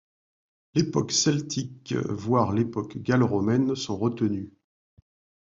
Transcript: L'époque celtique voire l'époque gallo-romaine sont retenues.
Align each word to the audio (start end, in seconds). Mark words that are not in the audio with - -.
L'époque 0.73 1.11
celtique 1.11 1.93
voire 1.93 2.53
l'époque 2.53 2.97
gallo-romaine 2.97 3.75
sont 3.75 3.95
retenues. 3.99 4.51